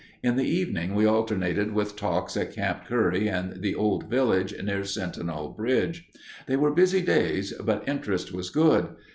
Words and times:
In 0.23 0.35
the 0.35 0.47
evening 0.47 0.95
we 0.95 1.05
alternated 1.05 1.73
with 1.75 1.95
talks 1.95 2.35
at 2.35 2.53
Camp 2.53 2.85
Curry 2.87 3.27
and 3.27 3.61
the 3.61 3.75
"Old 3.75 4.09
Village" 4.09 4.51
near 4.63 4.83
Sentinel 4.83 5.49
Bridge. 5.49 6.07
They 6.47 6.55
were 6.55 6.71
busy 6.73 7.01
days 7.03 7.53
but 7.63 7.87
interest 7.87 8.33
was 8.33 8.49
good. 8.49 8.95